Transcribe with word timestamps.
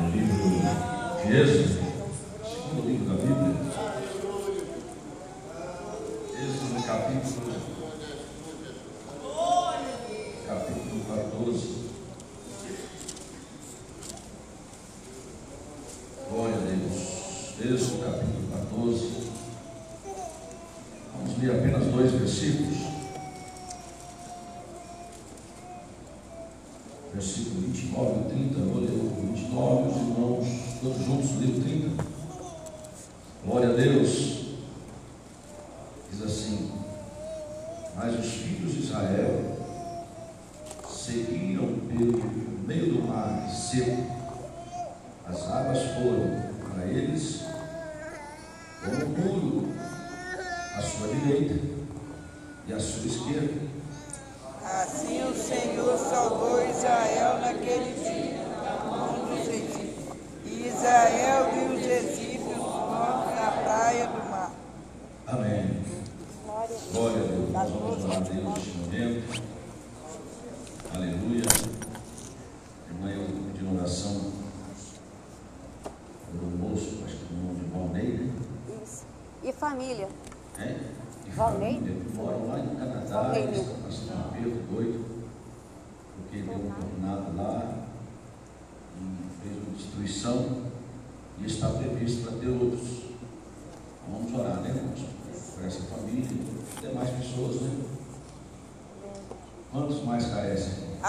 no 0.00 0.10
livro 0.10 0.34
de 1.26 1.36
Êxodo, 1.36 1.80
segundo 2.42 2.88
livro 2.88 3.04
da 3.06 3.14
Bíblia, 3.22 3.54
Êxodo 6.42 6.82
capítulo 6.86 7.79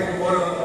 like 0.00 0.18
one 0.20 0.59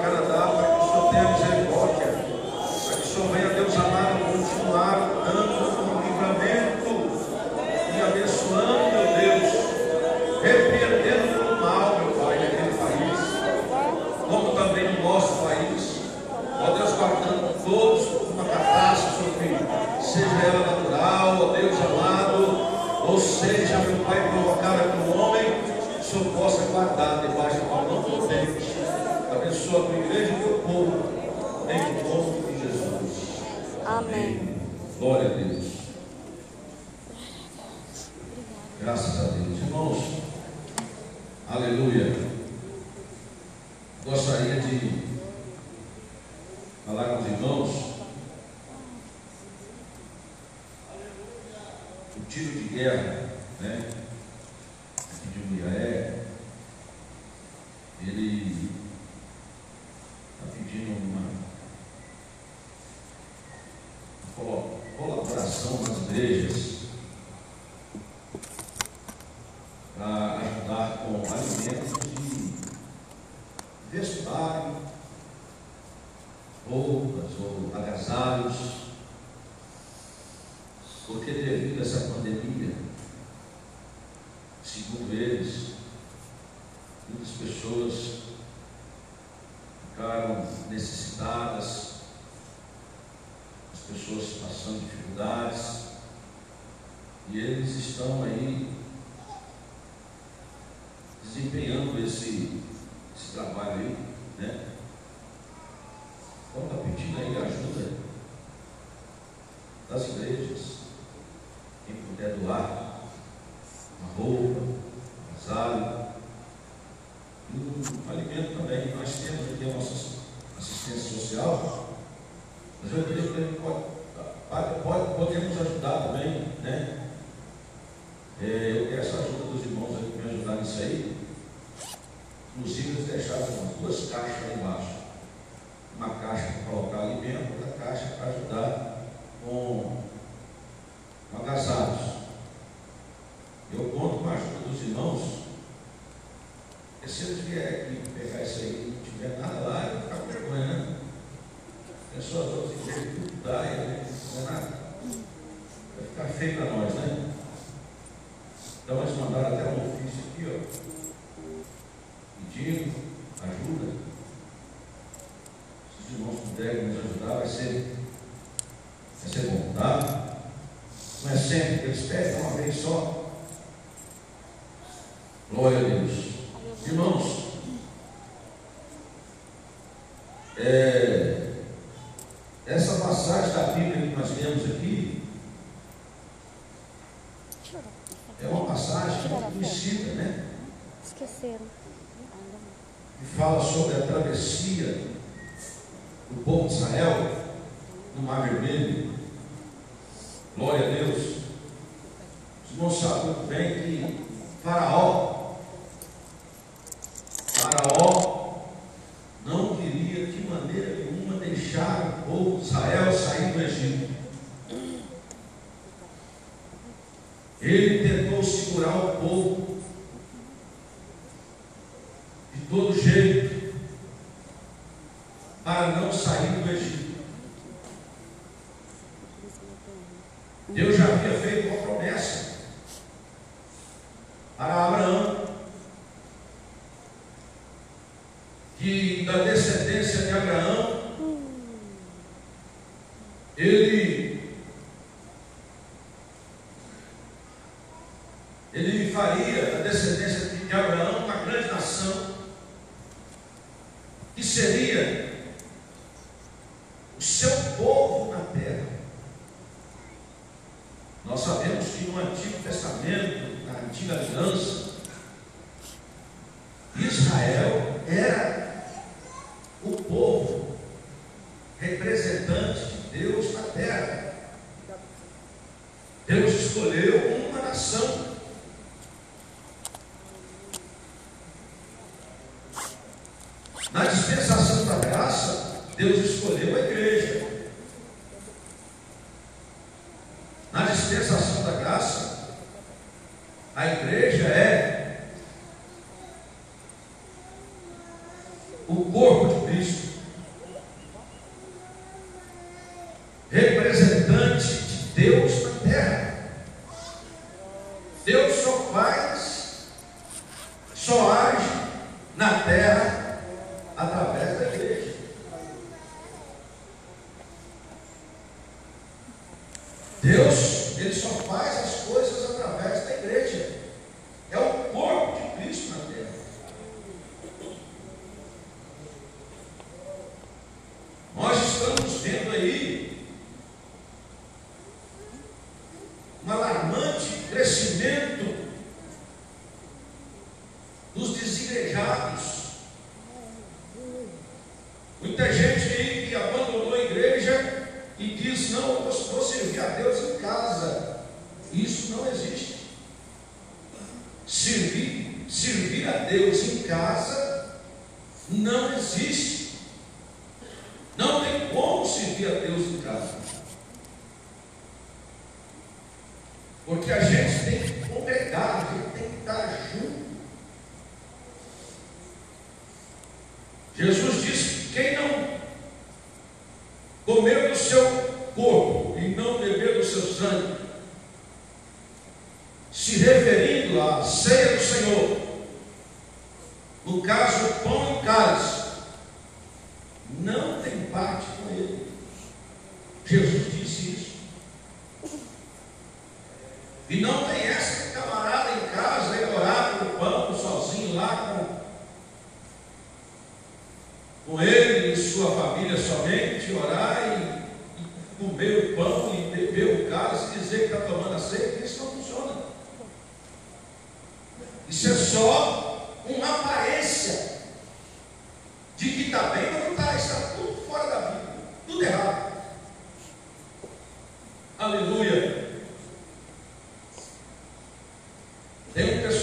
dispensação 284.36 284.86
da 284.86 284.96
graça, 284.96 285.82
Deus 285.98 286.18
escolheu 286.26 286.76
a 286.76 286.80
igreja. 286.80 287.55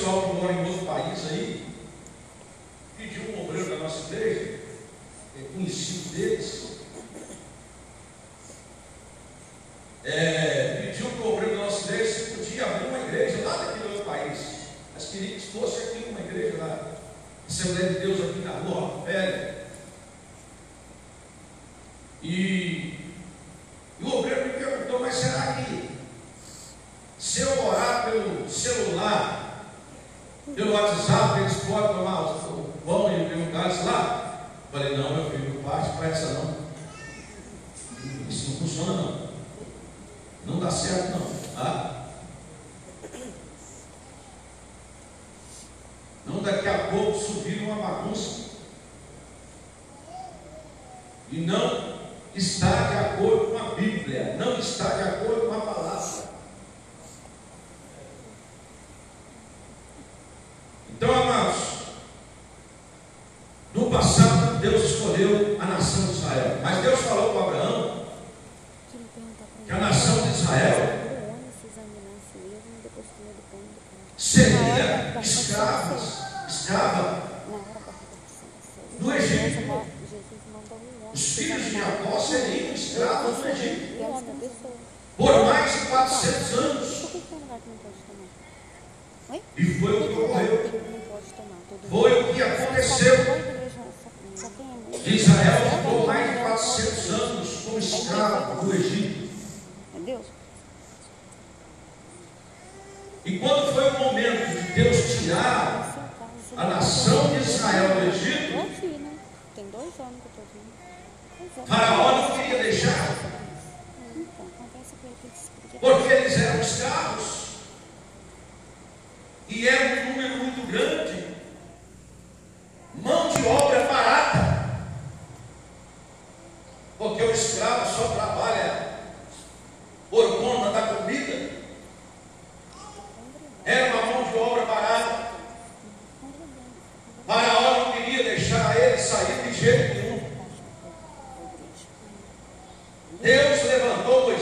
pessoal 0.02 0.22
que 0.22 0.42
mora 0.42 0.52
em 0.52 0.66
outro 0.66 0.84
país 0.84 1.30
aí 1.30 1.64
pediu 2.98 3.22
um 3.36 3.44
obreiro 3.44 3.70
da 3.70 3.76
nossa 3.76 4.12
igreja, 4.12 4.58
é 5.38 5.42
conhecido 5.54 6.12
deles, 6.12 6.70
é, 10.04 10.90
pediu 10.90 11.08
para 11.08 11.24
o 11.24 11.34
obreiro 11.34 11.56
da 11.56 11.64
nossa 11.66 11.92
igreja 11.92 12.12
se 12.12 12.30
podia 12.32 12.66
abrir 12.66 12.88
uma 12.88 12.98
igreja 12.98 13.44
lá 13.44 13.56
daquele 13.58 13.92
outro 13.92 14.04
país. 14.04 14.38
Mas 14.92 15.04
queria 15.04 15.36
que 15.36 15.40
fosse 15.40 15.82
aqui 15.84 16.06
uma 16.08 16.20
igreja 16.20 16.58
lá, 16.58 16.94
Assembleia 17.48 17.92
de 17.92 17.98
Deus 18.00 18.20
aqui 18.28 18.40
na 18.40 18.58
rua, 18.58 19.04
velha. 19.04 19.41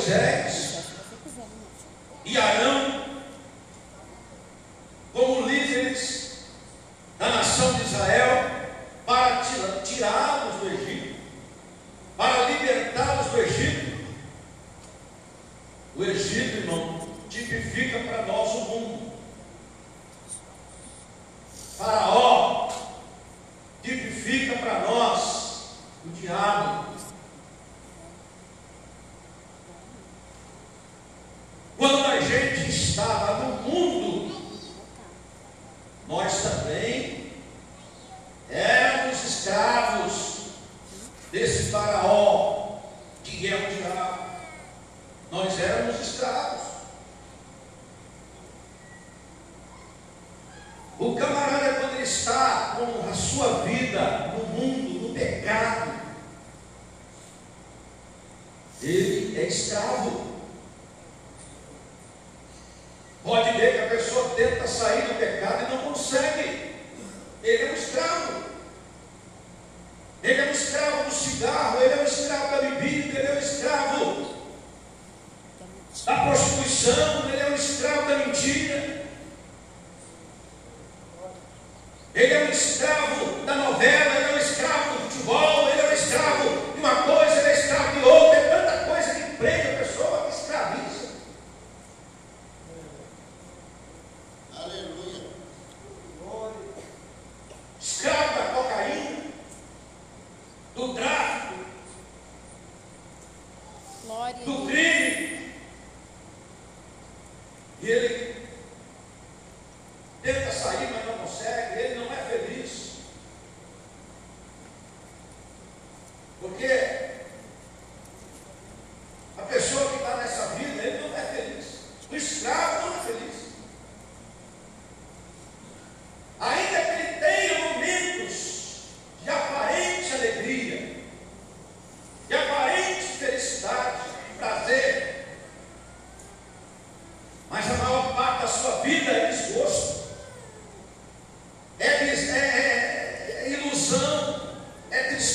Sex. 0.00 0.59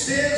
É 0.08 0.35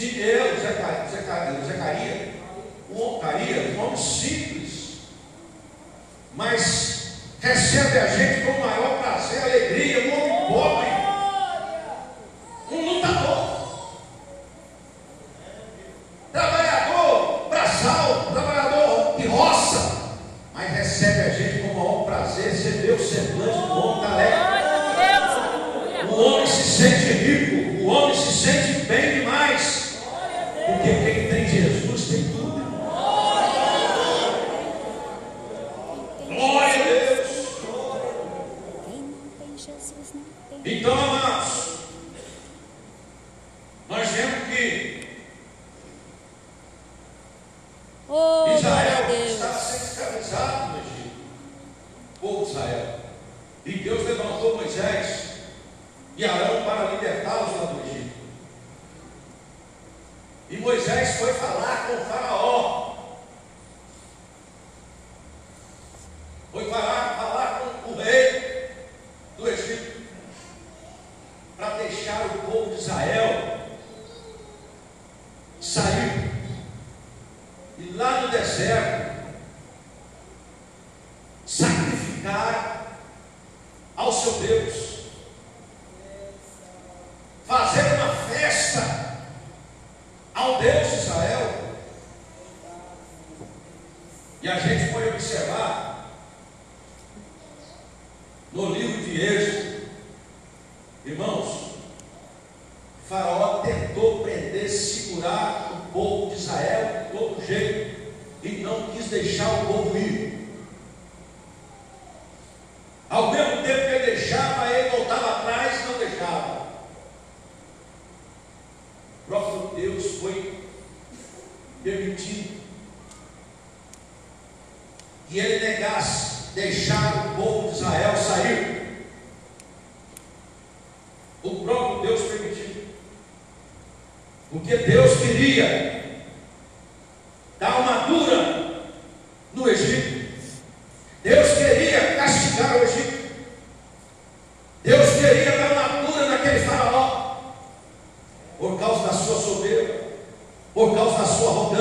se 0.00 0.18
eu, 0.18 0.56
Zecaria, 0.58 1.60
Zecaria 1.66 2.32
um, 2.90 3.18
Caria, 3.18 3.76
um 3.76 3.84
homem 3.84 3.96
simples, 3.98 5.00
mas 6.34 7.16
recebe 7.38 7.98
a 7.98 8.06
gente 8.06 8.39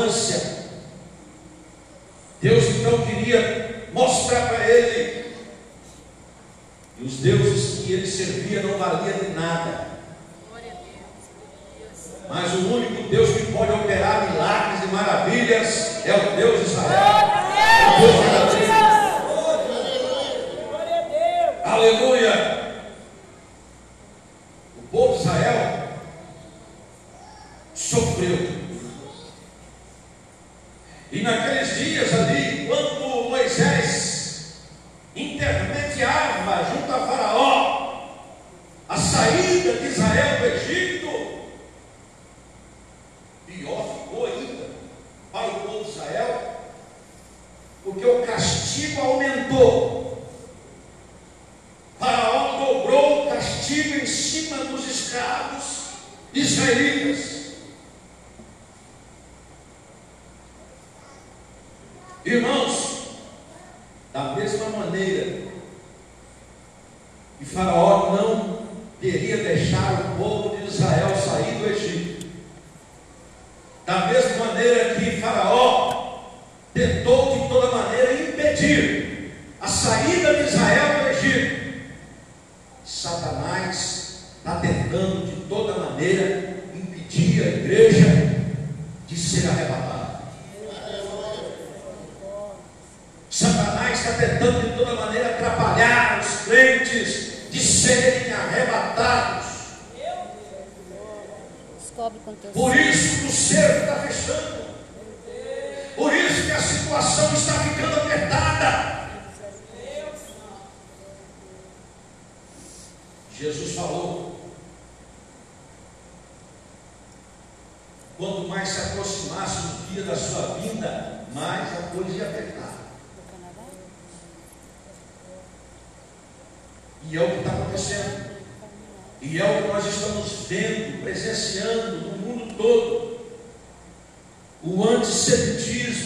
arrogância, 0.10 0.48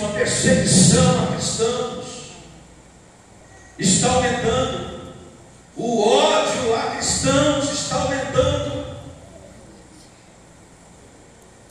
uma 0.03 0.13
perseguição 0.13 1.23
a 1.23 1.27
cristãos. 1.33 2.05
Está 3.79 4.11
aumentando. 4.11 5.13
O 5.75 6.01
ódio 6.01 6.75
a 6.75 6.95
cristãos 6.95 7.71
está 7.71 7.95
aumentando. 8.01 8.97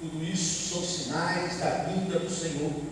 Tudo 0.00 0.24
isso 0.24 0.74
são 0.74 0.82
sinais 0.82 1.58
da 1.58 1.84
vinda 1.84 2.18
do 2.18 2.30
Senhor. 2.30 2.91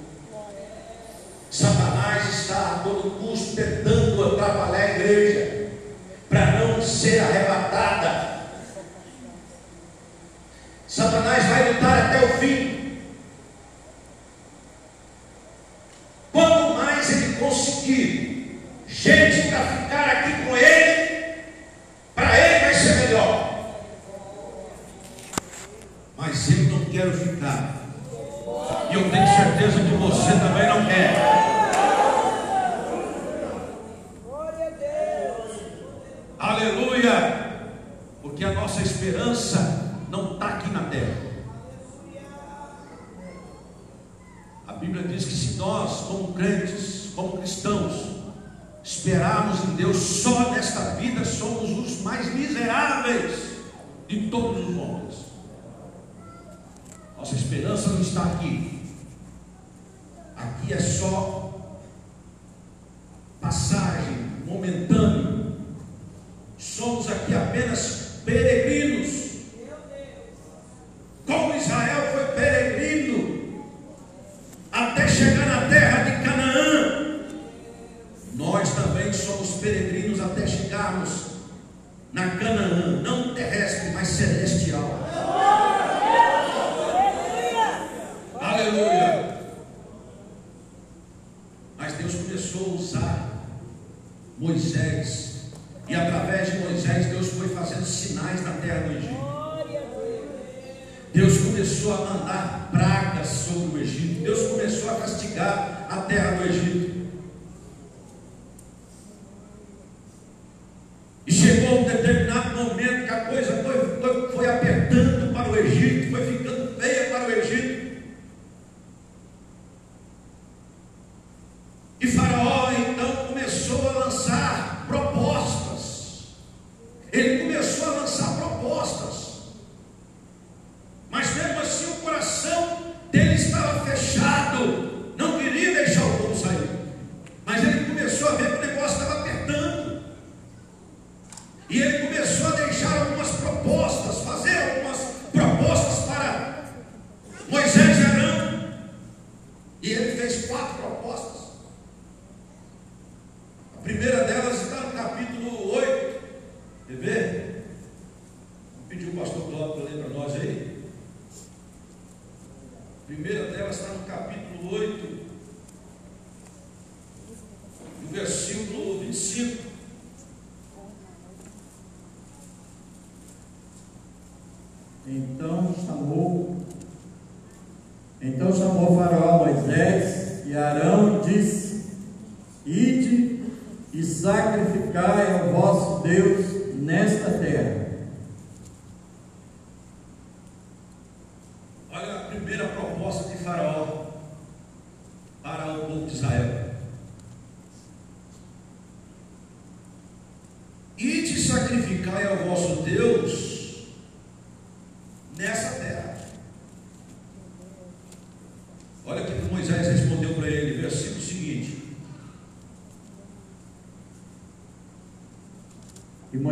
dele 133.11 133.35
está 133.35 133.70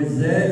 Moisés 0.08 0.47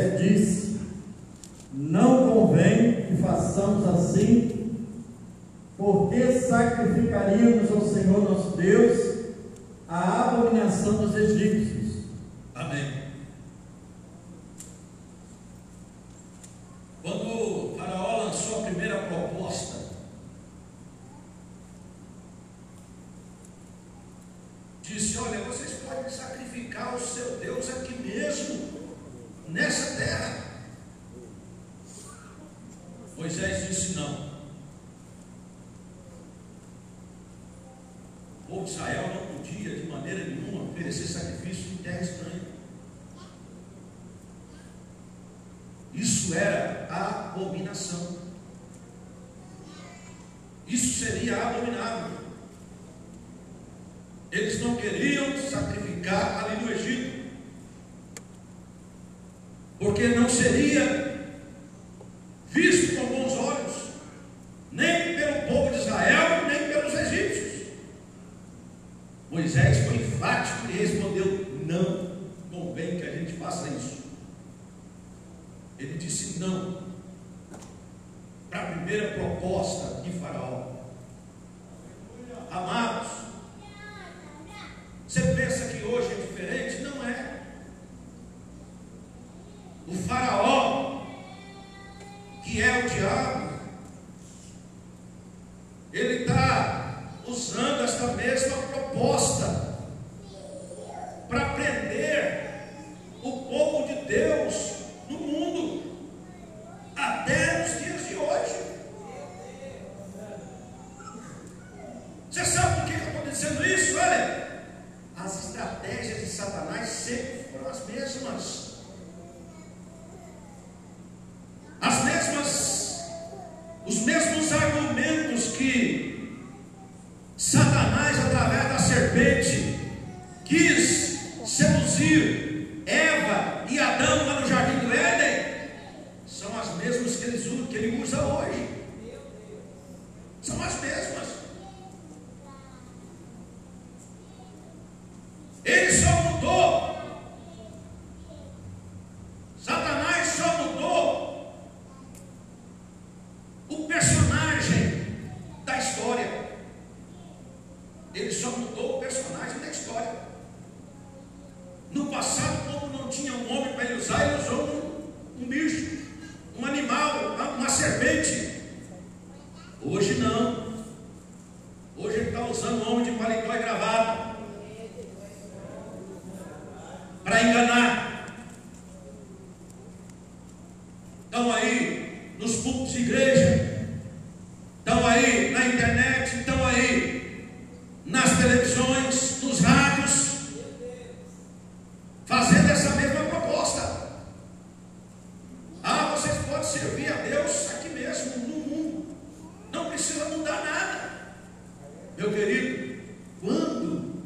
Querido, 202.46 203.02
quando, 203.40 204.22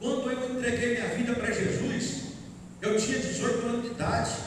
quando 0.00 0.30
eu 0.32 0.58
entreguei 0.58 0.94
minha 0.94 1.14
vida 1.14 1.32
para 1.32 1.52
Jesus, 1.52 2.32
eu 2.82 2.96
tinha 2.96 3.20
18 3.20 3.66
anos 3.66 3.82
de 3.82 3.90
idade. 3.92 4.45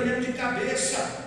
olhando 0.00 0.24
de 0.24 0.32
cabeça. 0.32 1.19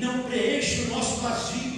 não 0.00 0.24
preenche 0.24 0.82
o 0.82 0.88
nosso 0.94 1.20
vazio. 1.20 1.75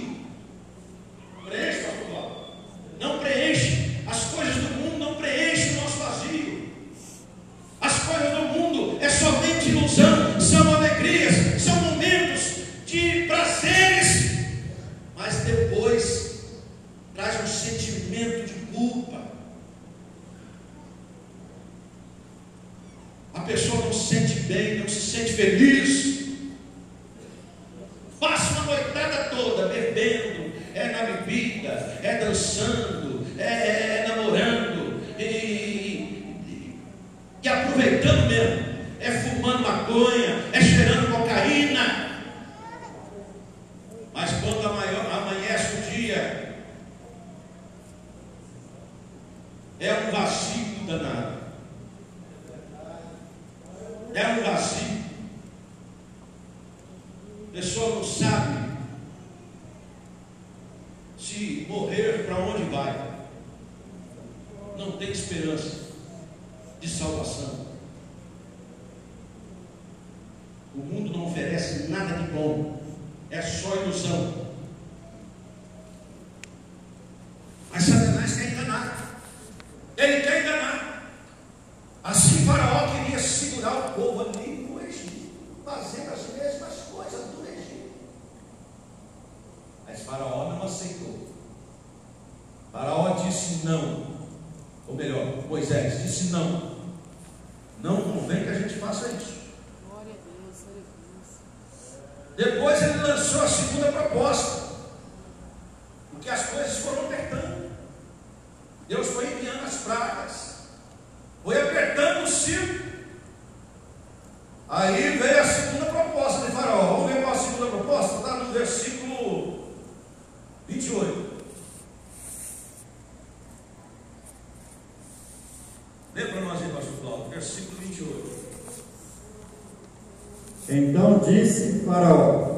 Disse 131.25 131.79
Faraó: 131.85 132.57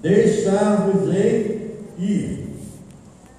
Deixar-vos-ei 0.00 1.76
ir, 1.98 2.48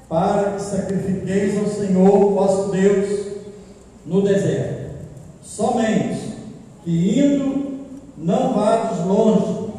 para 0.08 0.52
que 0.52 0.62
sacrifiqueis 0.62 1.58
ao 1.58 1.68
Senhor 1.68 2.32
vosso 2.34 2.72
Deus 2.72 3.28
no 4.06 4.22
deserto. 4.22 4.90
Somente 5.44 6.20
que 6.84 7.20
indo 7.20 7.80
não 8.18 8.54
vades 8.54 9.06
longe, 9.06 9.72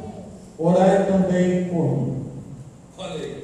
orai 0.59 1.07
também 1.07 1.64
por 1.64 1.85
mim. 1.85 2.26
Falei. 2.97 3.39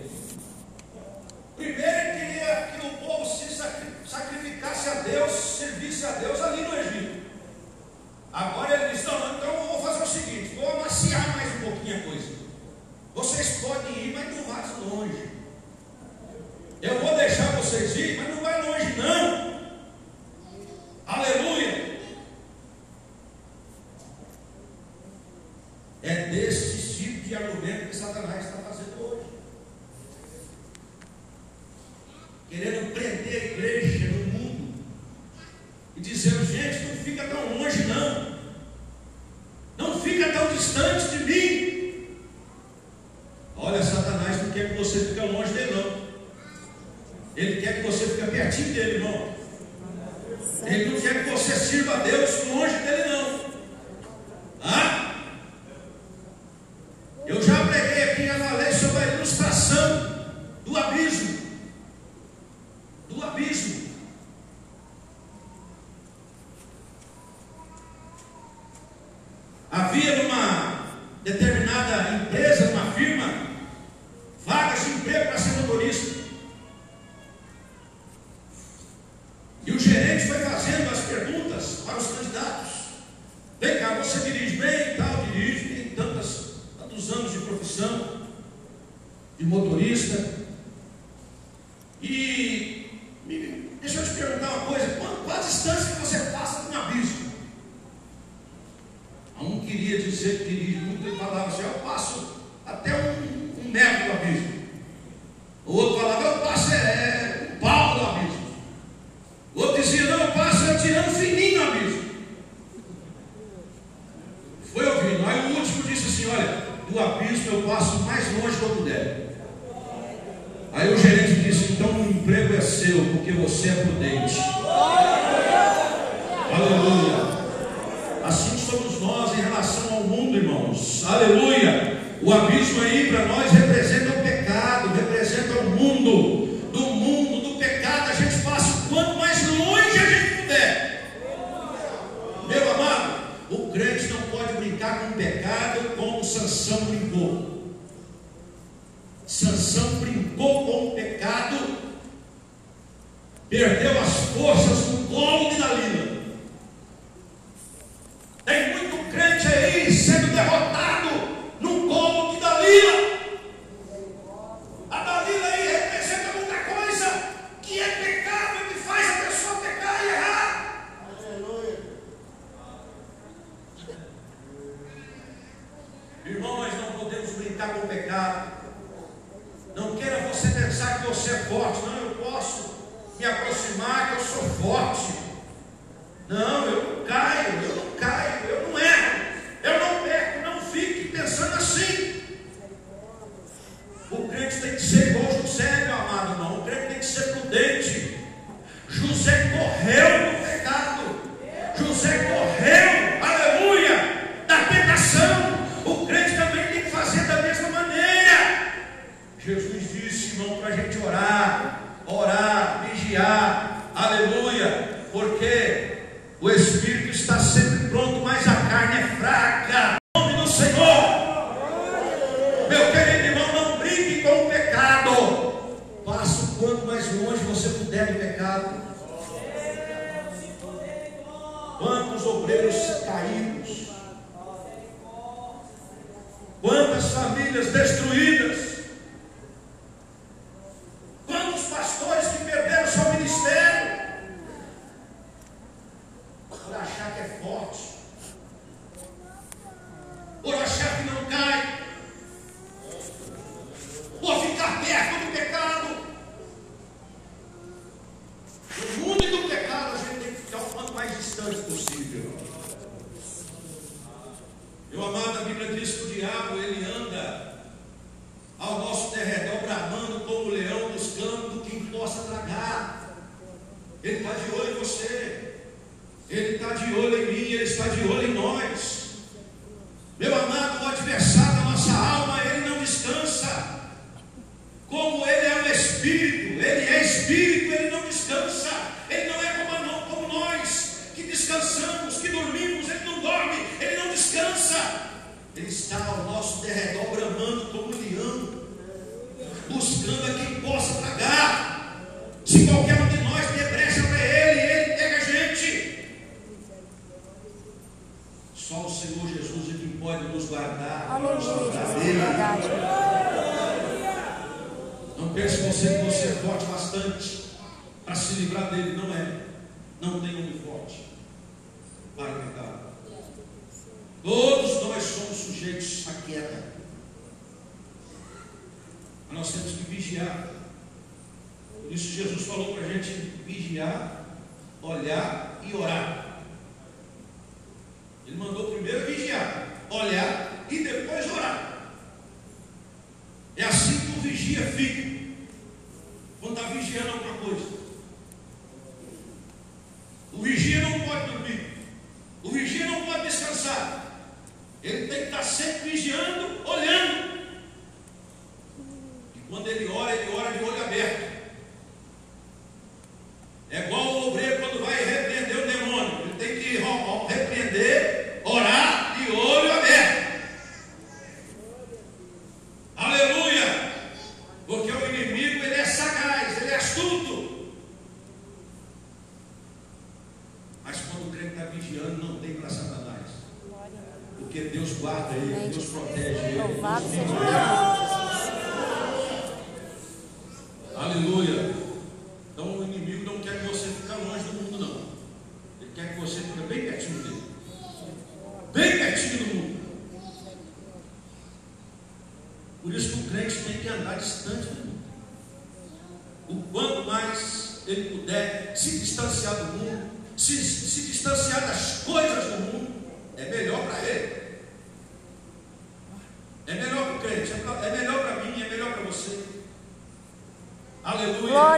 É 286.08 286.35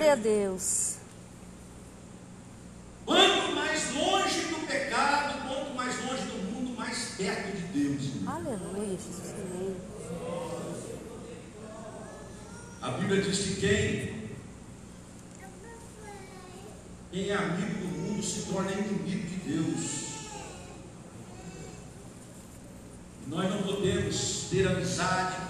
Glória 0.09 0.13
a 0.13 0.17
Deus. 0.17 0.95
Quanto 3.05 3.55
mais 3.55 3.95
longe 3.95 4.41
do 4.47 4.67
pecado, 4.67 5.47
quanto 5.47 5.75
mais 5.75 6.03
longe 6.03 6.23
do 6.23 6.51
mundo, 6.51 6.77
mais 6.79 7.15
perto 7.17 7.55
de 7.55 7.63
Deus. 7.79 8.27
Aleluia, 8.27 8.97
Jesus. 8.97 9.77
A 12.81 12.91
Bíblia 12.93 13.21
diz 13.21 13.39
que 13.39 13.57
quem, 13.57 14.31
quem 17.13 17.29
é 17.29 17.35
amigo 17.35 17.79
do 17.79 17.89
mundo 17.89 18.23
se 18.23 18.51
torna 18.51 18.73
inimigo 18.73 19.29
de 19.29 19.37
Deus. 19.37 20.09
Nós 23.27 23.51
não 23.51 23.63
podemos 23.63 24.47
ter 24.49 24.67
amizade 24.67 25.48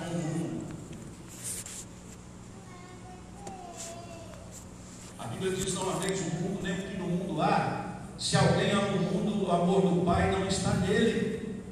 Pai 10.09 10.30
não 10.30 10.46
está 10.46 10.72
nele. 10.72 11.62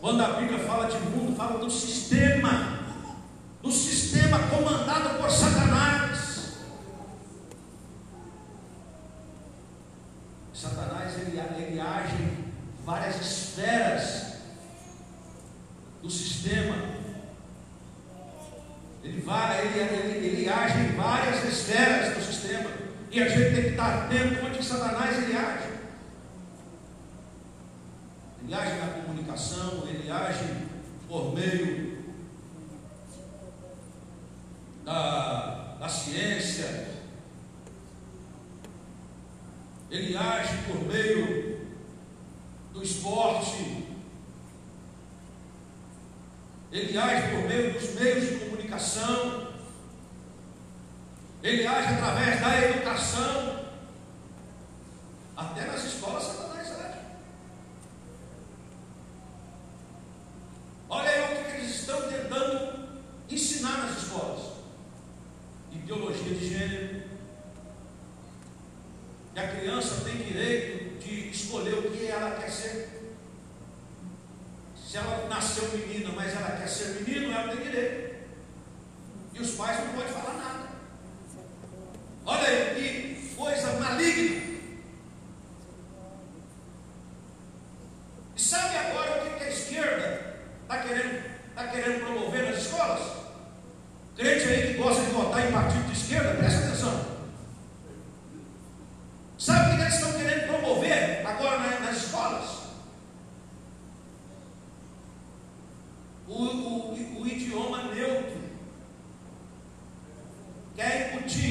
Quando 0.00 0.22
a 0.22 0.28
Bíblia 0.34 0.60
fala 0.60 0.86
de 0.86 0.96
mundo, 0.98 1.34
fala 1.34 1.58
do 1.58 1.68
sistema 1.68 2.27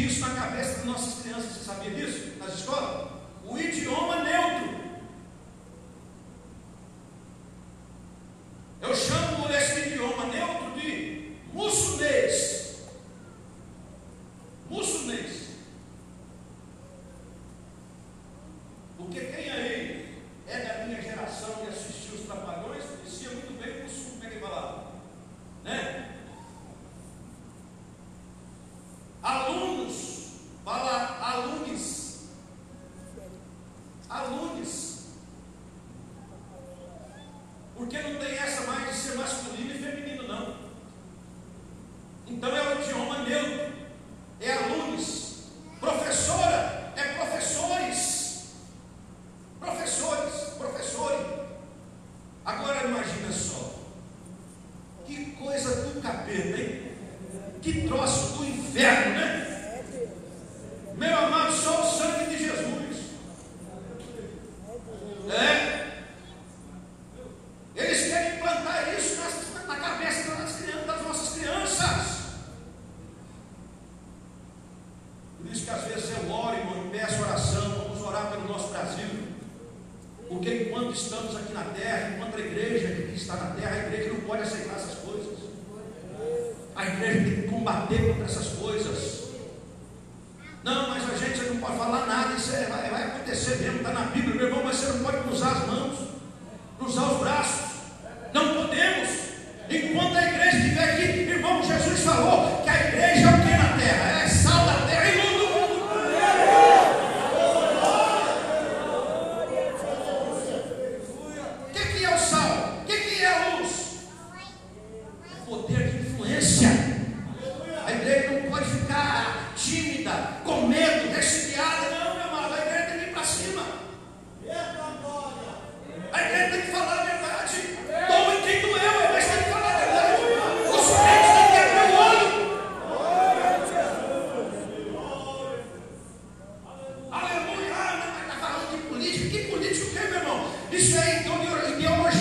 isso 0.08 0.22
na 0.22 0.30
cabeça 0.30 0.78
das 0.78 0.86
nossas 0.86 1.22
crianças, 1.22 1.52
você 1.52 1.66
sabia 1.66 1.92
disso? 1.92 2.34
Nas 2.40 2.54
escolas? 2.54 3.10
O 3.44 3.58
idioma 3.58 4.24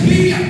ideologia. 0.06 0.45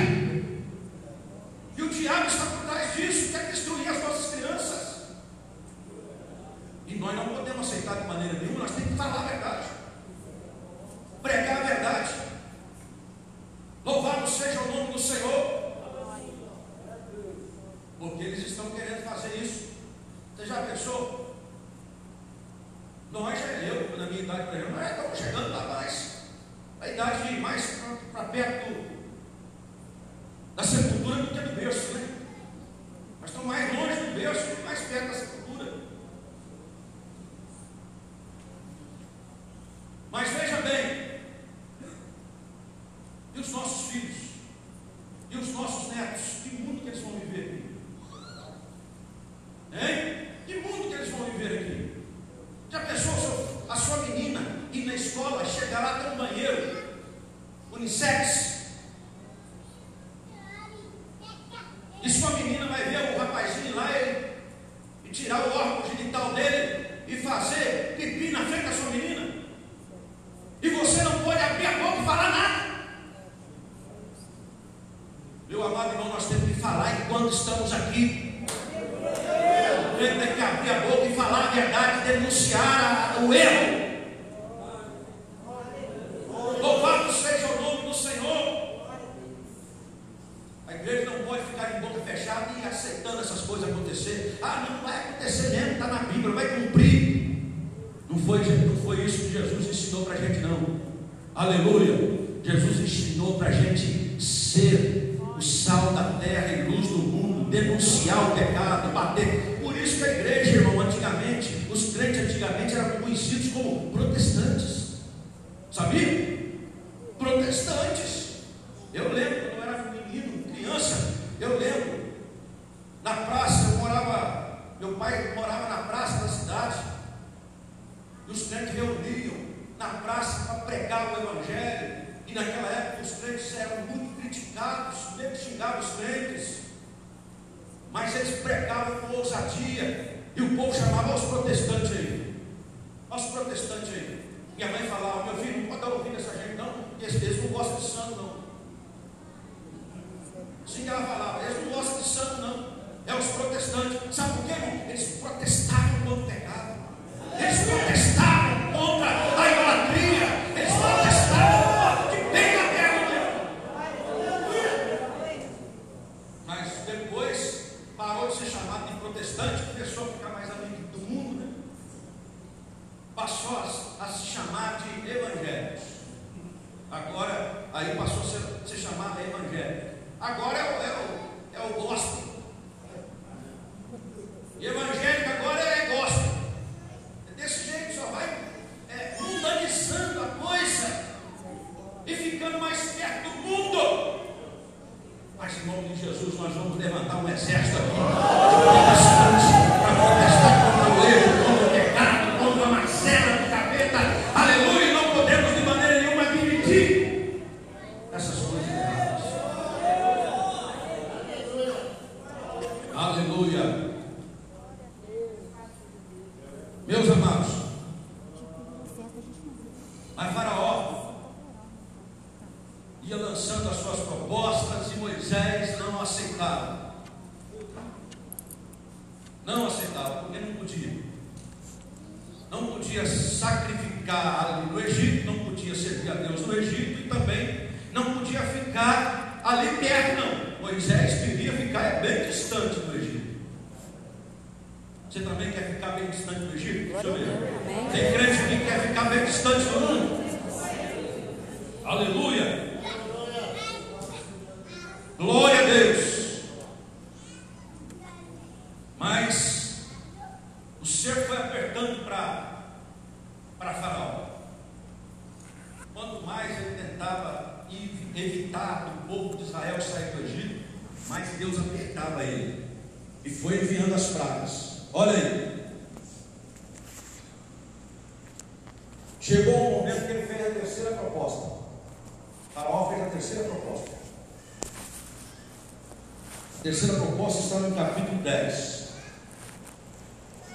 Não 148.15 148.46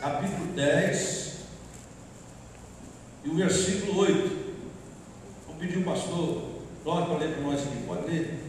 Capítulo 0.02 0.46
10 0.56 1.32
e 3.24 3.28
o 3.28 3.36
versículo 3.36 4.00
8. 4.00 4.36
Vou 5.46 5.56
pedir 5.60 5.78
o 5.78 5.84
pastor 5.84 6.42
Dória 6.84 7.06
para 7.06 7.18
ler 7.18 7.34
para 7.34 7.42
nós 7.42 7.60
aqui. 7.60 7.84
Pode 7.86 8.10
ler. 8.10 8.40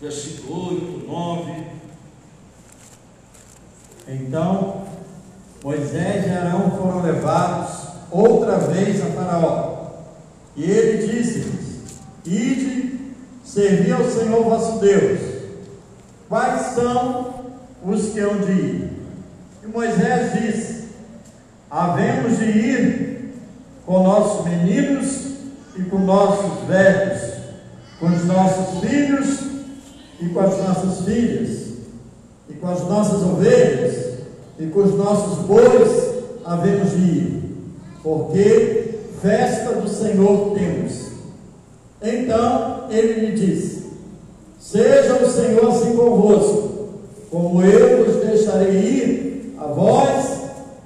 Versículo 0.00 0.70
8, 0.70 1.06
9. 1.06 1.66
Então 4.08 4.86
Moisés 5.62 6.26
e 6.26 6.30
Arão 6.30 6.70
foram 6.70 7.02
levados 7.02 7.88
outra 8.10 8.56
vez 8.56 9.02
a 9.02 9.10
Faraó. 9.10 9.90
E 10.56 10.64
ele 10.64 11.06
disse-lhes: 11.06 11.90
Ide, 12.24 13.12
servi 13.44 13.92
ao 13.92 14.10
Senhor 14.10 14.42
vosso 14.44 14.78
Deus. 14.78 15.20
Quais 16.26 16.74
são 16.74 17.52
os 17.84 18.14
que 18.14 18.20
hão 18.20 18.38
de 18.38 18.52
ir? 18.52 18.92
E 19.62 19.66
Moisés 19.66 20.32
disse: 20.32 20.75
Havemos 21.70 22.38
de 22.38 22.44
ir 22.44 23.34
com 23.84 24.02
nossos 24.02 24.44
meninos 24.44 25.26
e 25.76 25.82
com 25.82 25.98
nossos 25.98 26.66
velhos, 26.66 27.22
com 28.00 28.06
os 28.06 28.24
nossos 28.24 28.80
filhos 28.80 29.40
e 30.20 30.28
com 30.28 30.40
as 30.40 30.58
nossas 30.58 31.04
filhas, 31.04 31.66
e 32.48 32.54
com 32.54 32.68
as 32.68 32.80
nossas 32.88 33.22
ovelhas 33.22 34.06
e 34.58 34.66
com 34.66 34.80
os 34.80 34.94
nossos 34.94 35.44
bois 35.44 36.14
havemos 36.44 36.92
de 36.92 37.02
ir, 37.02 37.44
porque 38.02 39.00
festa 39.20 39.72
do 39.72 39.88
Senhor 39.88 40.54
temos. 40.54 41.06
Então 42.02 42.84
ele 42.90 43.26
lhe 43.26 43.32
disse: 43.32 43.90
Seja 44.58 45.14
o 45.14 45.30
Senhor 45.30 45.68
assim 45.68 45.96
convosco, 45.96 46.88
como 47.30 47.62
eu 47.62 48.04
vos 48.04 48.24
deixarei 48.24 48.70
ir 48.70 49.54
a 49.58 49.66
vós 49.66 50.35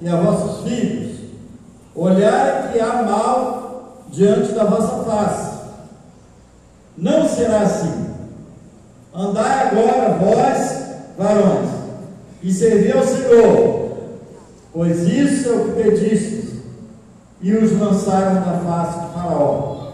e 0.01 0.09
a 0.09 0.15
vossos 0.15 0.67
filhos. 0.67 1.19
Olhai 1.95 2.71
que 2.71 2.79
há 2.79 3.03
mal 3.03 4.03
diante 4.09 4.53
da 4.53 4.63
vossa 4.63 5.03
face. 5.03 5.61
Não 6.97 7.27
será 7.27 7.61
assim. 7.61 8.11
Andai 9.13 9.67
agora, 9.67 10.13
vós, 10.13 10.81
varões, 11.17 11.69
e 12.41 12.51
servi 12.51 12.91
ao 12.91 13.03
Senhor, 13.03 13.91
pois 14.71 15.01
isso 15.01 15.49
é 15.49 15.51
o 15.51 15.65
que 15.65 15.83
pedistes, 15.83 16.61
e 17.41 17.53
os 17.53 17.77
lançaram 17.77 18.35
da 18.35 18.59
face 18.59 18.99
de 18.99 19.13
Faraó. 19.13 19.91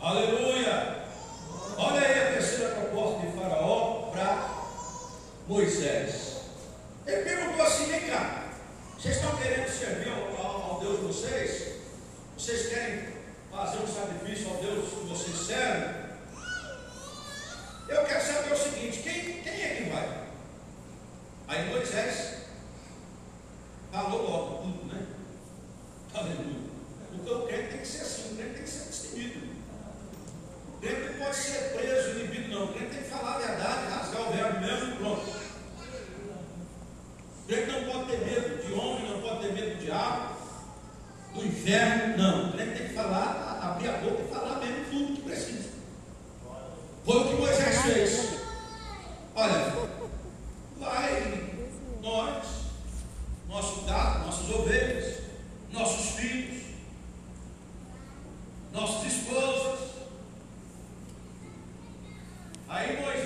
Aleluia! 0.00 0.98
Olha 1.76 2.00
aí 2.00 2.22
a 2.22 2.32
terceira 2.34 2.70
proposta 2.72 3.26
de 3.26 3.32
Faraó 3.32 4.10
para 4.12 4.48
Moisés. 5.48 6.36
Ele 7.04 7.22
perguntou 7.22 7.66
assim: 7.66 7.86
vem 7.86 8.00
cá, 8.02 8.41
vocês 9.02 9.16
estão 9.16 9.36
querendo 9.36 9.68
servir 9.68 10.12
ao, 10.12 10.46
ao, 10.46 10.62
ao 10.74 10.80
Deus 10.80 11.00
de 11.00 11.06
vocês? 11.06 11.72
Vocês 12.38 12.68
querem 12.68 13.08
fazer 13.50 13.78
um 13.78 13.86
sacrifício 13.88 14.48
ao 14.48 14.58
Deus 14.58 14.90
que 14.90 15.06
vocês 15.06 15.36
servem? 15.38 16.02
Eu 17.88 18.04
quero 18.04 18.24
saber 18.24 18.52
o 18.52 18.56
seguinte: 18.56 19.00
quem, 19.02 19.42
quem 19.42 19.60
é 19.60 19.74
que 19.74 19.90
vai? 19.90 20.28
Aí 21.48 21.68
Moisés 21.70 22.42
falou 23.90 24.22
logo 24.22 24.62
tudo, 24.62 24.94
né? 24.94 25.04
Aleluia. 26.14 26.60
Porque 27.10 27.30
o 27.32 27.46
crente 27.48 27.70
tem 27.70 27.78
que 27.80 27.88
ser 27.88 28.02
assim, 28.02 28.34
o 28.34 28.36
crente 28.36 28.54
tem 28.54 28.62
que 28.62 28.70
ser 28.70 28.84
destemido. 28.84 29.48
O 30.76 30.80
crente 30.80 31.00
não 31.00 31.24
pode 31.24 31.36
ser 31.36 31.72
preso, 31.72 32.20
inibido, 32.20 32.54
não. 32.54 32.66
O 32.66 32.72
crente 32.72 32.94
tem 32.94 33.02
que 33.02 33.10
falar 33.10 33.34
a 33.34 33.38
verdade, 33.38 33.92
rasgar 33.92 34.28
o 34.28 34.32
verbo 34.32 34.60
mesmo 34.60 34.94
e 34.94 34.96
pronto. 34.98 35.51
O 37.52 37.54
crente 37.54 37.70
não 37.70 37.84
pode 37.84 38.06
ter 38.06 38.24
medo 38.24 38.66
de 38.66 38.72
homem, 38.72 39.10
não 39.10 39.20
pode 39.20 39.40
ter 39.40 39.52
medo 39.52 39.76
do 39.76 39.84
diabo, 39.84 40.34
do 41.34 41.44
inferno, 41.44 42.16
não. 42.16 42.48
O 42.48 42.52
crente 42.52 42.78
tem 42.78 42.88
que 42.88 42.94
falar, 42.94 43.58
abrir 43.62 43.88
a 43.90 43.98
boca 43.98 44.22
e 44.22 44.28
falar 44.32 44.56
mesmo 44.56 44.86
tudo 44.90 45.16
que 45.16 45.20
precisa. 45.20 45.68
Foi 47.04 47.14
o 47.14 47.28
que 47.28 47.34
Moisés 47.34 47.82
fez. 47.82 48.40
Olha, 49.34 49.70
vai 50.78 51.50
nós, 52.00 52.46
nosso 53.46 53.82
gado, 53.82 54.24
nossas 54.24 54.48
ovelhas, 54.48 55.18
nossos 55.72 56.10
filhos, 56.12 56.62
nossas 58.72 59.12
esposas. 59.12 59.90
Aí 62.66 62.98
Moisés, 63.02 63.21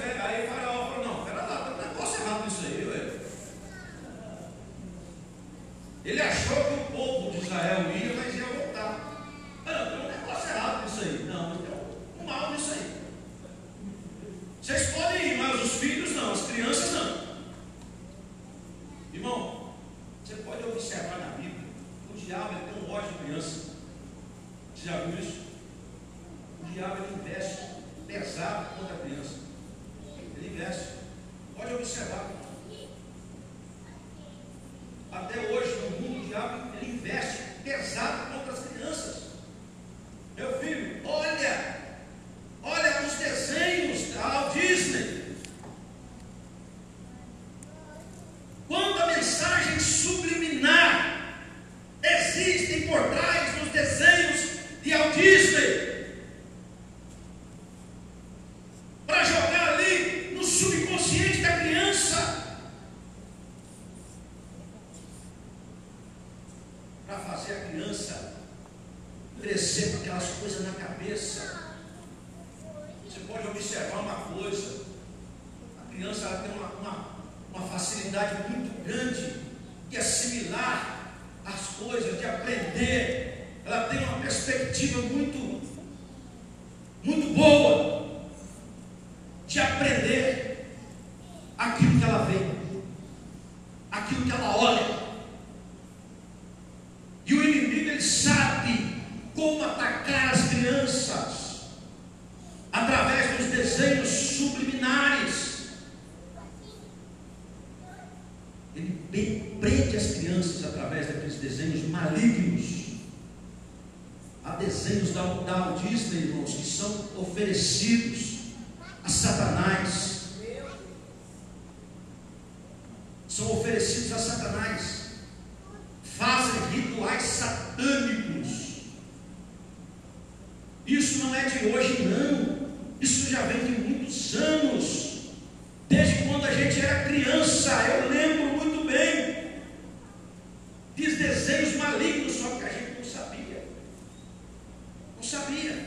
sabia 145.27 145.87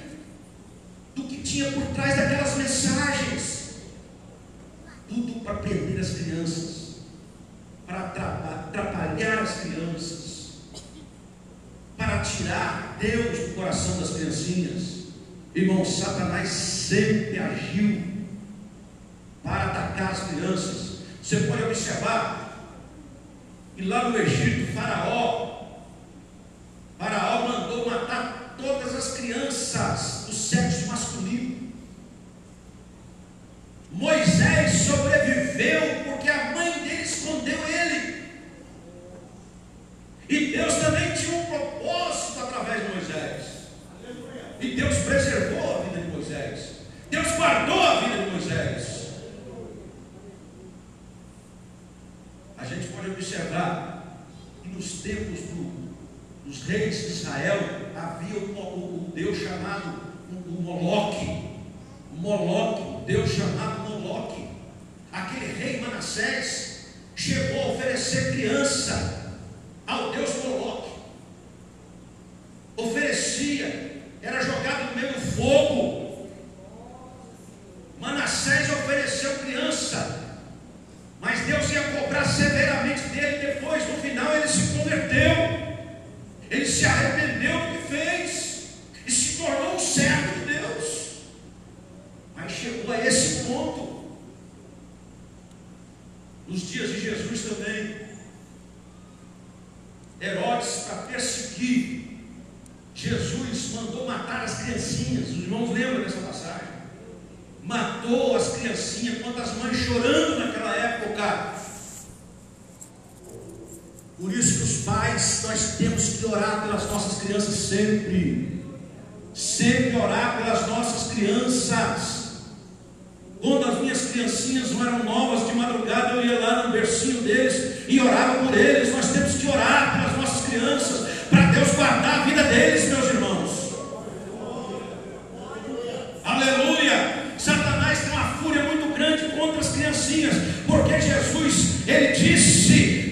do 1.16 1.24
que 1.24 1.38
tinha 1.42 1.72
por 1.72 1.86
trás 1.94 2.18
daquelas 2.18 2.58
mensagens. 2.58 3.60
Tudo 5.08 5.40
para 5.44 5.56
prender 5.56 6.00
as 6.00 6.10
crianças, 6.12 6.96
para 7.88 8.06
atrapalhar 8.06 9.40
as 9.40 9.62
crianças, 9.62 10.50
para 11.98 12.20
tirar 12.20 12.98
Deus 13.00 13.40
do 13.40 13.56
coração 13.56 14.00
das 14.00 14.12
criancinhas. 14.12 15.00
Irmão, 15.56 15.84
Satanás 15.84 16.50
sempre 16.50 17.40
agiu 17.40 18.04
para 19.44 19.66
atacar 19.66 20.12
as 20.12 20.24
crianças. 20.30 21.00
Você 21.24 21.38
pode 21.42 21.64
observar 21.64 22.70
que 23.76 23.84
lá 23.84 24.10
no 24.10 24.18
Egito, 24.18 24.74
Faraó 24.74 25.49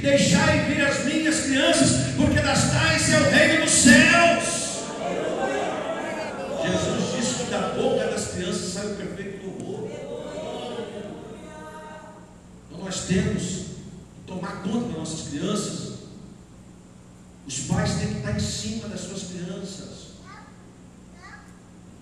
Deixai 0.07 0.59
vir 0.61 0.85
as 0.85 1.03
minhas 1.03 1.41
crianças, 1.41 2.13
porque 2.15 2.39
das 2.39 2.71
tais 2.71 3.11
é 3.11 3.19
o 3.19 3.29
reino 3.29 3.65
dos 3.65 3.73
céus. 3.73 4.45
Jesus 6.63 7.15
disse 7.17 7.43
que 7.43 7.51
da 7.51 7.73
boca 7.73 8.07
das 8.07 8.27
crianças 8.29 8.71
sai 8.71 8.87
o 8.87 8.95
perfeito 8.95 9.45
louvor. 9.45 9.91
Então 12.71 12.85
nós 12.85 13.01
temos 13.01 13.43
que 13.43 13.65
tomar 14.25 14.63
conta 14.63 14.87
das 14.87 14.97
nossas 14.97 15.27
crianças. 15.27 15.97
Os 17.45 17.59
pais 17.63 17.95
têm 17.95 18.07
que 18.07 18.17
estar 18.19 18.31
em 18.31 18.39
cima 18.39 18.87
das 18.87 19.01
suas 19.01 19.23
crianças. 19.23 20.07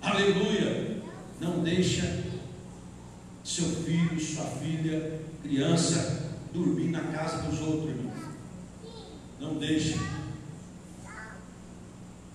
Aleluia! 0.03 1.01
Não 1.41 1.63
deixa 1.63 2.23
seu 3.43 3.65
filho, 3.65 4.19
sua 4.19 4.45
filha, 4.45 5.21
criança 5.41 6.24
dormir 6.55 6.89
na 6.89 7.01
casa 7.11 7.43
dos 7.43 7.59
outros, 7.61 7.89
irmão. 7.89 8.13
Não 9.39 9.57
deixe. 9.57 9.99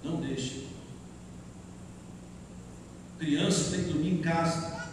Não 0.05 0.21
deixe. 0.21 0.69
Criança 3.19 3.71
tem 3.71 3.85
que 3.85 3.93
dormir 3.93 4.15
em 4.15 4.23
casa. 4.23 4.89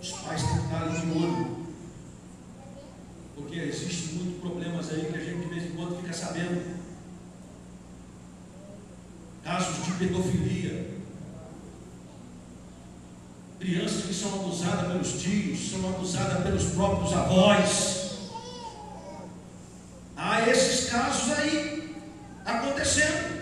Os 0.00 0.12
pais 0.12 0.42
têm 0.42 0.58
que 0.58 0.64
estar 0.64 0.88
de 0.88 1.10
olho. 1.10 1.66
Porque 3.34 3.56
existem 3.56 4.18
muitos 4.18 4.40
problemas 4.40 4.90
aí 4.90 5.06
que 5.06 5.16
a 5.16 5.24
gente 5.24 5.40
de 5.40 5.54
vez 5.54 5.64
em 5.64 5.76
quando 5.76 6.00
fica 6.00 6.12
sabendo. 6.12 6.80
Casos 9.44 9.84
de 9.84 9.92
pedofilia. 9.92 11.00
Crianças 13.58 14.04
que 14.06 14.14
são 14.14 14.34
abusadas 14.40 14.86
pelos 14.90 15.22
tios, 15.22 15.70
são 15.70 15.88
abusadas 15.90 16.42
pelos 16.42 16.64
próprios 16.72 17.12
avós. 17.12 17.99
Há 20.22 20.46
esses 20.50 20.90
casos 20.90 21.32
aí 21.38 21.96
acontecendo. 22.44 23.40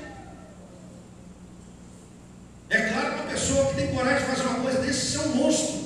É 2.71 2.81
claro 2.83 3.15
que 3.15 3.21
uma 3.21 3.31
pessoa 3.31 3.67
que 3.67 3.75
tem 3.75 3.95
coragem 3.95 4.21
de 4.21 4.31
fazer 4.31 4.49
uma 4.49 4.61
coisa 4.61 4.81
desse 4.81 5.17
é 5.17 5.21
um 5.21 5.35
monstro. 5.35 5.78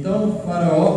Então 0.00 0.40
Faraó 0.46 0.89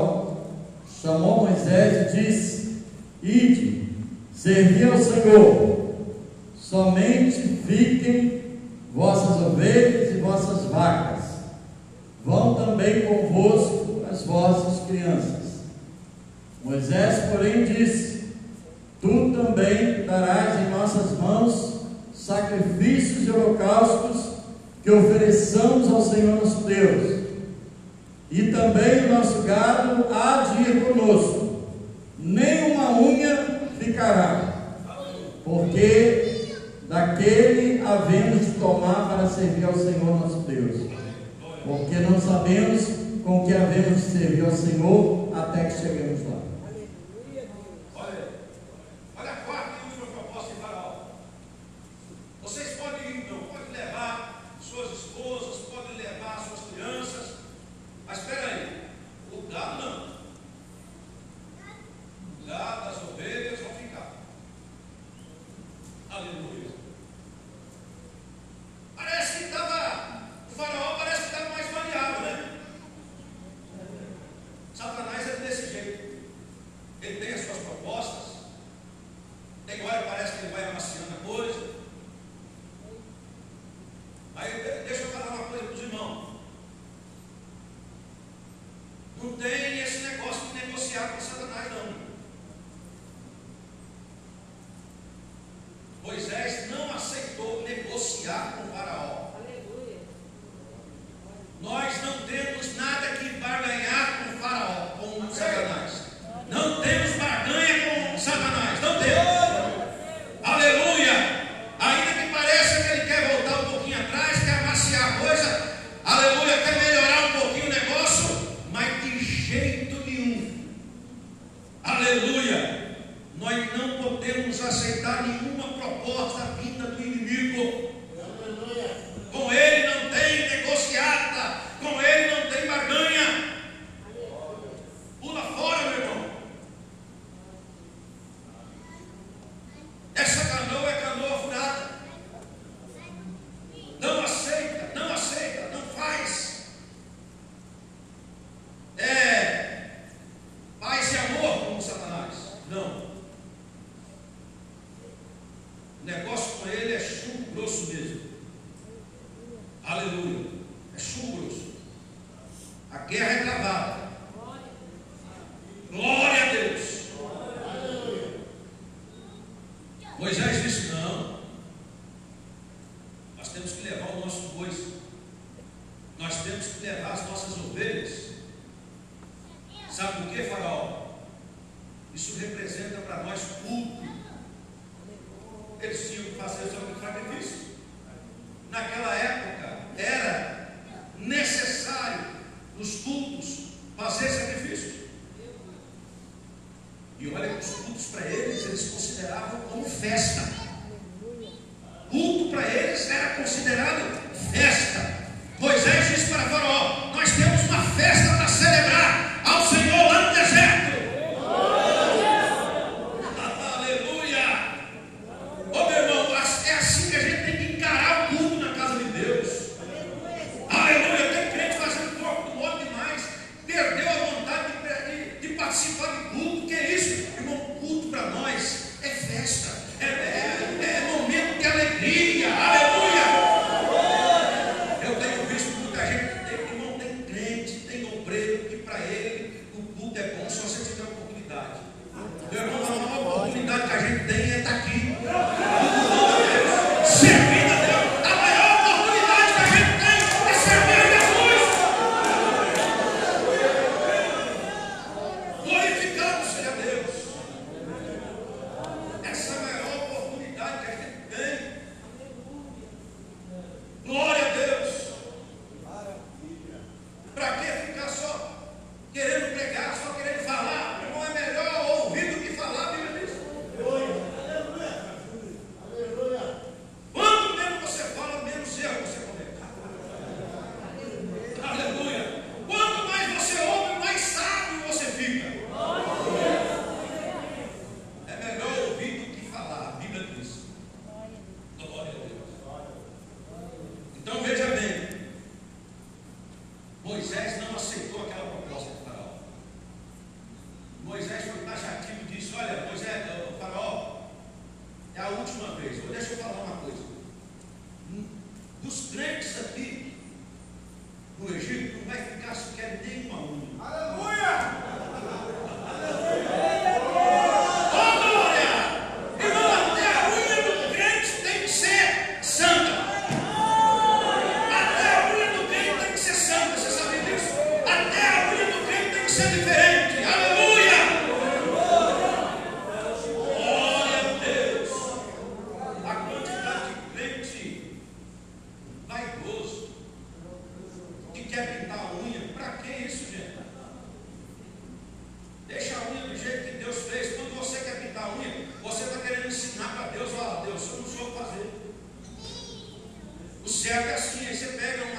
Certo 353.84 354.08
é 354.08 354.14
assim, 354.14 354.48
aí 354.48 354.56
você 354.56 354.68
pega 354.68 355.13